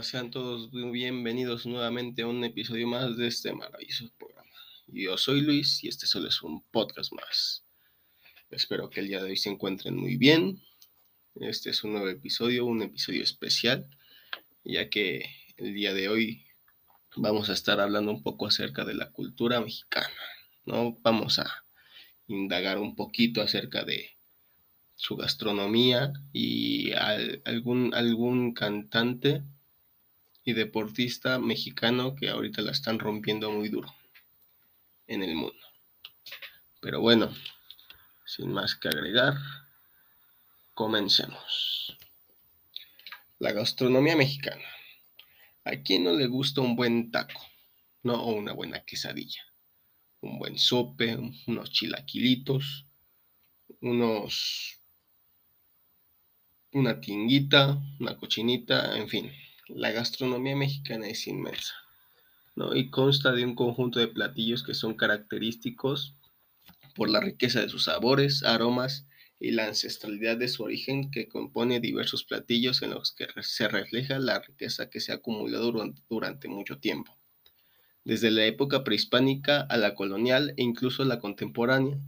[0.00, 4.50] Sean todos bienvenidos nuevamente a un episodio más de este maravilloso programa.
[4.86, 7.66] Yo soy Luis y este solo es un podcast más.
[8.50, 10.62] Espero que el día de hoy se encuentren muy bien.
[11.34, 13.86] Este es un nuevo episodio, un episodio especial,
[14.64, 15.28] ya que
[15.58, 16.46] el día de hoy
[17.16, 20.08] vamos a estar hablando un poco acerca de la cultura mexicana.
[20.64, 20.96] ¿no?
[21.02, 21.66] Vamos a
[22.26, 24.16] indagar un poquito acerca de
[24.94, 26.92] su gastronomía y
[27.44, 29.42] algún, algún cantante
[30.44, 33.94] y deportista mexicano que ahorita la están rompiendo muy duro
[35.06, 35.64] en el mundo.
[36.80, 37.34] Pero bueno,
[38.26, 39.34] sin más que agregar,
[40.74, 41.96] comencemos.
[43.38, 44.64] La gastronomía mexicana.
[45.64, 47.40] ¿A quién no le gusta un buen taco?
[48.02, 49.42] No, o una buena quesadilla.
[50.20, 52.86] Un buen sope, unos chilaquilitos,
[53.80, 54.78] unos
[56.72, 59.32] una tinguita, una cochinita, en fin.
[59.68, 61.74] La gastronomía mexicana es inmensa,
[62.54, 62.76] ¿no?
[62.76, 66.14] Y consta de un conjunto de platillos que son característicos
[66.94, 69.06] por la riqueza de sus sabores, aromas
[69.40, 74.18] y la ancestralidad de su origen que compone diversos platillos en los que se refleja
[74.18, 77.16] la riqueza que se ha acumulado durante, durante mucho tiempo,
[78.04, 81.98] desde la época prehispánica a la colonial e incluso la contemporánea.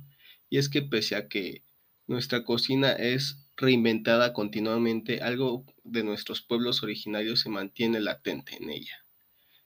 [0.50, 1.62] Y es que pese a que
[2.06, 9.04] nuestra cocina es reinventada continuamente, algo de nuestros pueblos originarios se mantiene latente en ella.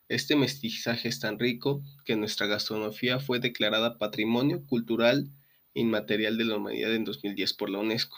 [0.08, 5.28] Este mestizaje es tan rico que nuestra gastronomía fue declarada Patrimonio Cultural
[5.74, 8.17] Inmaterial de la Humanidad en 2010 por la UNESCO.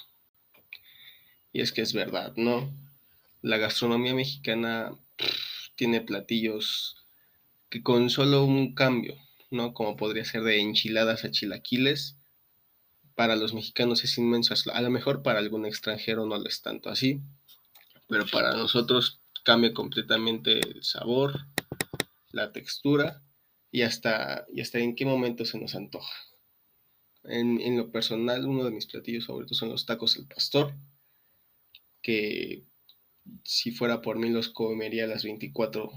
[1.52, 2.72] Y es que es verdad, ¿no?
[3.42, 4.96] La gastronomía mexicana
[5.74, 6.96] tiene platillos
[7.68, 9.16] que con solo un cambio,
[9.50, 9.74] ¿no?
[9.74, 12.16] Como podría ser de enchiladas a chilaquiles,
[13.14, 14.54] para los mexicanos es inmenso.
[14.72, 17.20] A lo mejor para algún extranjero no lo es tanto así,
[18.08, 21.46] pero para nosotros cambia completamente el sabor,
[22.30, 23.22] la textura
[23.70, 26.12] y hasta, y hasta en qué momento se nos antoja.
[27.24, 30.74] En, en lo personal, uno de mis platillos favoritos son los tacos al pastor,
[32.02, 32.64] que
[33.44, 35.90] si fuera por mí los comería las 24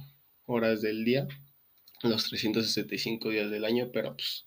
[0.45, 1.27] horas del día,
[2.03, 4.45] los 365 días del año, pero pues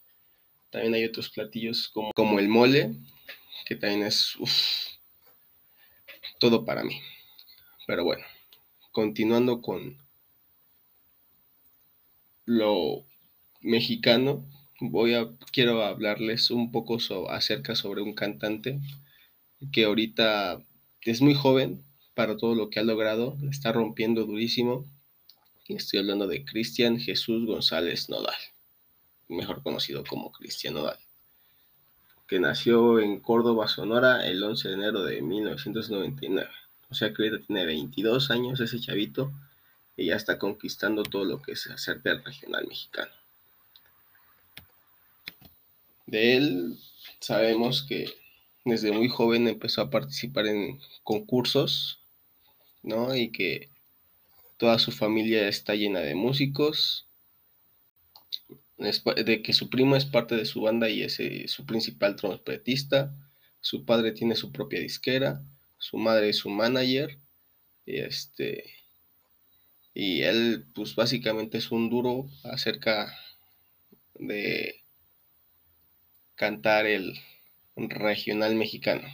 [0.70, 2.94] también hay otros platillos como, como el mole,
[3.64, 4.36] que también es
[6.38, 7.00] todo para mí.
[7.86, 8.24] Pero bueno,
[8.92, 9.96] continuando con
[12.44, 13.04] lo
[13.60, 14.44] mexicano,
[14.80, 18.80] voy a quiero hablarles un poco acerca sobre un cantante
[19.72, 20.62] que ahorita
[21.02, 21.84] es muy joven
[22.14, 24.84] para todo lo que ha logrado, está rompiendo durísimo.
[25.68, 28.36] Estoy hablando de Cristian Jesús González Nodal
[29.28, 30.98] mejor conocido como Cristiano Dal,
[32.26, 36.50] que nació en Córdoba, Sonora, el 11 de enero de 1999.
[36.90, 39.32] O sea que ahorita tiene 22 años ese chavito
[39.96, 43.10] y ya está conquistando todo lo que es acerca del regional mexicano.
[46.06, 46.78] De él
[47.20, 48.14] sabemos que
[48.64, 52.00] desde muy joven empezó a participar en concursos,
[52.82, 53.14] ¿no?
[53.14, 53.68] Y que
[54.56, 57.07] toda su familia está llena de músicos
[58.78, 63.12] de que su primo es parte de su banda y es eh, su principal trompetista,
[63.60, 65.42] su padre tiene su propia disquera,
[65.78, 67.18] su madre es su manager,
[67.84, 68.64] y este,
[69.94, 73.12] y él pues básicamente es un duro acerca
[74.14, 74.82] de
[76.36, 77.18] cantar el
[77.76, 79.08] regional mexicano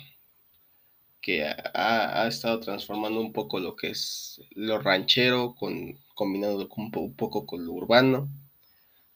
[1.23, 7.47] que ha, estado transformando un poco lo que es lo ranchero con combinado un poco
[7.47, 8.29] con lo urbano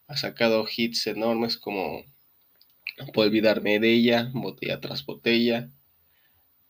[0.08, 2.04] ha sacado hits enormes como
[3.12, 5.70] Puedo olvidarme de ella, botella tras botella.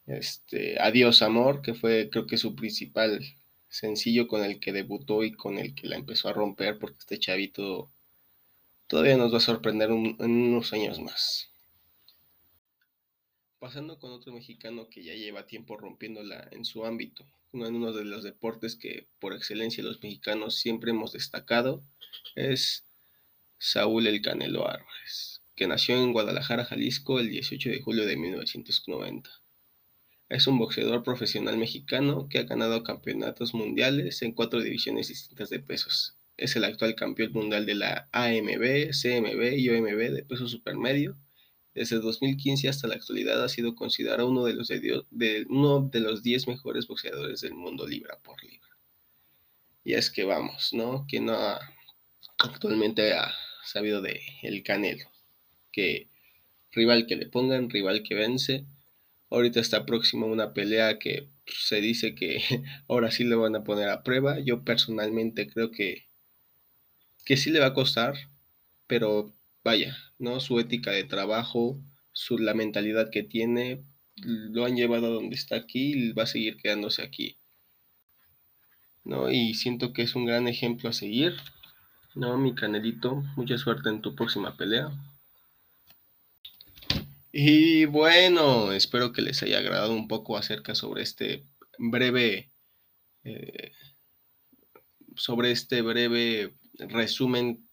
[0.07, 3.21] Este, Adiós Amor, que fue creo que su principal
[3.69, 7.19] sencillo con el que debutó y con el que la empezó a romper, porque este
[7.19, 7.91] chavito
[8.87, 11.51] todavía nos va a sorprender en unos años más.
[13.59, 18.23] Pasando con otro mexicano que ya lleva tiempo rompiéndola en su ámbito, uno de los
[18.23, 21.83] deportes que por excelencia los mexicanos siempre hemos destacado,
[22.35, 22.85] es
[23.61, 29.31] Saúl El Canelo Álvarez, que nació en Guadalajara, Jalisco, el 18 de julio de 1990.
[30.29, 35.59] Es un boxeador profesional mexicano que ha ganado campeonatos mundiales en cuatro divisiones distintas de
[35.59, 36.15] pesos.
[36.37, 41.17] Es el actual campeón mundial de la AMB, CMB y OMB de peso supermedio.
[41.75, 46.23] Desde 2015 hasta la actualidad ha sido considerado uno de los, de, uno de los
[46.23, 48.69] 10 mejores boxeadores del mundo libra por libra.
[49.83, 51.07] Y es que vamos, ¿no?
[51.09, 51.37] Que no
[52.39, 53.35] actualmente ha
[53.69, 55.11] sabido de El Canelo,
[55.73, 56.09] que
[56.73, 58.67] rival que le pongan, rival que vence,
[59.31, 62.41] Ahorita está próxima una pelea que se dice que
[62.89, 64.41] ahora sí le van a poner a prueba.
[64.41, 66.07] Yo personalmente creo que,
[67.25, 68.15] que sí le va a costar,
[68.87, 70.41] pero vaya, ¿no?
[70.41, 71.79] Su ética de trabajo,
[72.13, 73.85] su, la mentalidad que tiene,
[74.17, 77.37] lo han llevado a donde está aquí y va a seguir quedándose aquí.
[79.05, 79.31] ¿No?
[79.31, 81.37] Y siento que es un gran ejemplo a seguir.
[82.15, 84.91] No, mi canelito, mucha suerte en tu próxima pelea.
[87.31, 91.45] Y bueno, espero que les haya agradado un poco acerca sobre este
[91.79, 92.51] breve,
[93.25, 93.73] eh,
[95.15, 97.69] sobre este breve resumen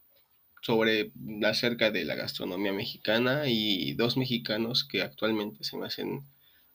[0.62, 1.12] sobre
[1.44, 6.22] acerca de la gastronomía mexicana y dos mexicanos que actualmente se me hacen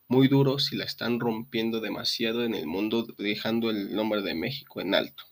[0.06, 4.80] muy duros y la están rompiendo demasiado en el mundo, dejando el nombre de México
[4.80, 5.24] en alto.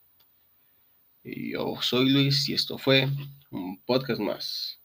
[1.36, 3.08] Yo soy Luis y esto fue
[3.50, 4.80] un podcast más.